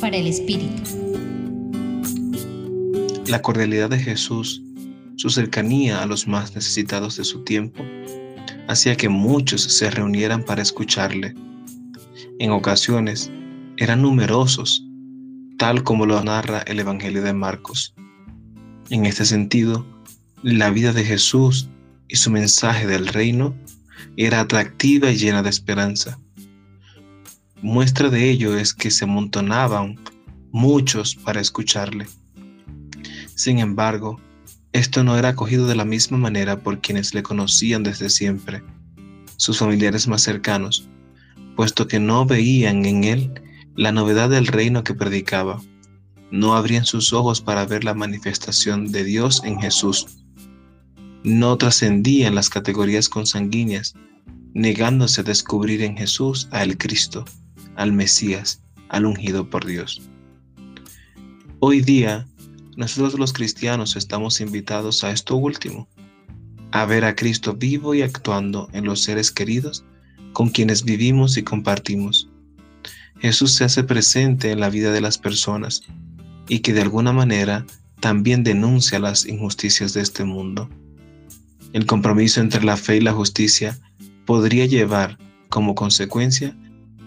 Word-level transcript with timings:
Para 0.00 0.16
el 0.16 0.26
Espíritu. 0.26 0.82
La 3.28 3.40
cordialidad 3.40 3.88
de 3.88 4.00
Jesús, 4.00 4.60
su 5.14 5.30
cercanía 5.30 6.02
a 6.02 6.06
los 6.06 6.26
más 6.26 6.56
necesitados 6.56 7.16
de 7.16 7.24
su 7.24 7.44
tiempo, 7.44 7.84
hacía 8.66 8.96
que 8.96 9.08
muchos 9.08 9.62
se 9.62 9.90
reunieran 9.90 10.42
para 10.42 10.60
escucharle. 10.60 11.34
En 12.40 12.50
ocasiones 12.50 13.30
eran 13.76 14.02
numerosos, 14.02 14.84
tal 15.56 15.84
como 15.84 16.04
lo 16.04 16.20
narra 16.24 16.62
el 16.66 16.80
Evangelio 16.80 17.22
de 17.22 17.32
Marcos. 17.32 17.94
En 18.90 19.06
este 19.06 19.24
sentido, 19.24 19.86
la 20.42 20.70
vida 20.70 20.92
de 20.92 21.04
Jesús 21.04 21.68
y 22.08 22.16
su 22.16 22.32
mensaje 22.32 22.88
del 22.88 23.06
reino 23.06 23.54
era 24.16 24.40
atractiva 24.40 25.12
y 25.12 25.16
llena 25.16 25.44
de 25.44 25.50
esperanza. 25.50 26.18
Muestra 27.64 28.10
de 28.10 28.28
ello 28.28 28.58
es 28.58 28.74
que 28.74 28.90
se 28.90 29.04
amontonaban 29.06 29.98
muchos 30.52 31.16
para 31.16 31.40
escucharle. 31.40 32.06
Sin 33.36 33.58
embargo, 33.58 34.20
esto 34.74 35.02
no 35.02 35.16
era 35.16 35.30
acogido 35.30 35.66
de 35.66 35.74
la 35.74 35.86
misma 35.86 36.18
manera 36.18 36.58
por 36.58 36.82
quienes 36.82 37.14
le 37.14 37.22
conocían 37.22 37.82
desde 37.82 38.10
siempre, 38.10 38.62
sus 39.38 39.60
familiares 39.60 40.06
más 40.08 40.20
cercanos, 40.20 40.90
puesto 41.56 41.88
que 41.88 41.98
no 41.98 42.26
veían 42.26 42.84
en 42.84 43.04
él 43.04 43.42
la 43.74 43.92
novedad 43.92 44.28
del 44.28 44.46
reino 44.46 44.84
que 44.84 44.92
predicaba. 44.92 45.62
No 46.30 46.56
abrían 46.56 46.84
sus 46.84 47.14
ojos 47.14 47.40
para 47.40 47.64
ver 47.64 47.82
la 47.82 47.94
manifestación 47.94 48.92
de 48.92 49.04
Dios 49.04 49.40
en 49.42 49.58
Jesús. 49.58 50.18
No 51.22 51.56
trascendían 51.56 52.34
las 52.34 52.50
categorías 52.50 53.08
consanguíneas, 53.08 53.94
negándose 54.52 55.22
a 55.22 55.24
descubrir 55.24 55.80
en 55.80 55.96
Jesús 55.96 56.46
al 56.50 56.76
Cristo 56.76 57.24
al 57.76 57.92
Mesías, 57.92 58.62
al 58.88 59.06
ungido 59.06 59.48
por 59.48 59.64
Dios. 59.64 60.02
Hoy 61.60 61.80
día, 61.80 62.26
nosotros 62.76 63.18
los 63.18 63.32
cristianos 63.32 63.96
estamos 63.96 64.40
invitados 64.40 65.04
a 65.04 65.10
esto 65.10 65.36
último, 65.36 65.88
a 66.72 66.84
ver 66.86 67.04
a 67.04 67.14
Cristo 67.14 67.54
vivo 67.54 67.94
y 67.94 68.02
actuando 68.02 68.68
en 68.72 68.84
los 68.84 69.02
seres 69.02 69.30
queridos 69.30 69.84
con 70.32 70.50
quienes 70.50 70.84
vivimos 70.84 71.36
y 71.36 71.42
compartimos. 71.42 72.28
Jesús 73.20 73.52
se 73.52 73.64
hace 73.64 73.84
presente 73.84 74.50
en 74.50 74.60
la 74.60 74.68
vida 74.68 74.92
de 74.92 75.00
las 75.00 75.16
personas 75.16 75.82
y 76.48 76.58
que 76.58 76.72
de 76.72 76.82
alguna 76.82 77.12
manera 77.12 77.64
también 78.00 78.44
denuncia 78.44 78.98
las 78.98 79.24
injusticias 79.24 79.94
de 79.94 80.02
este 80.02 80.24
mundo. 80.24 80.68
El 81.72 81.86
compromiso 81.86 82.40
entre 82.40 82.62
la 82.64 82.76
fe 82.76 82.96
y 82.96 83.00
la 83.00 83.12
justicia 83.12 83.78
podría 84.26 84.66
llevar 84.66 85.18
como 85.48 85.74
consecuencia 85.74 86.56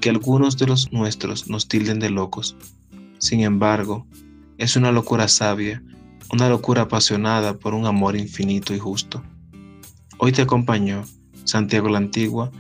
que 0.02 0.10
algunos 0.10 0.58
de 0.58 0.68
los 0.68 0.92
nuestros 0.92 1.50
nos 1.50 1.68
tilden 1.68 2.00
de 2.00 2.10
locos. 2.10 2.56
Sin 3.20 3.42
embargo, 3.42 4.06
es 4.58 4.76
una 4.76 4.92
locura 4.92 5.28
sabia, 5.28 5.84
una 6.32 6.50
locura 6.50 6.84
apasionada 6.84 7.58
por 7.58 7.74
un 7.74 7.86
amor 7.86 8.16
infinito 8.16 8.74
y 8.74 8.80
justo. 8.80 9.24
Hoy 10.18 10.32
te 10.32 10.42
acompañó 10.42 11.04
Santiago 11.44 11.90
la 11.90 12.00
Antigua 12.00 12.52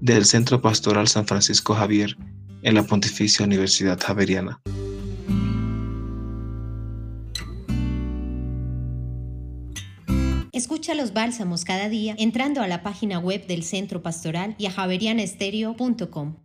del 0.00 0.24
Centro 0.24 0.60
Pastoral 0.60 1.08
San 1.08 1.26
Francisco 1.26 1.74
Javier 1.74 2.16
en 2.62 2.74
la 2.74 2.82
Pontificia 2.84 3.44
Universidad 3.44 4.00
Javeriana. 4.00 4.60
Escucha 10.52 10.94
los 10.94 11.12
bálsamos 11.12 11.64
cada 11.64 11.88
día 11.88 12.14
entrando 12.18 12.60
a 12.62 12.68
la 12.68 12.82
página 12.82 13.18
web 13.18 13.46
del 13.46 13.62
Centro 13.62 14.02
Pastoral 14.02 14.54
y 14.58 14.66
a 14.66 14.70
javerianestereo.com. 14.70 16.41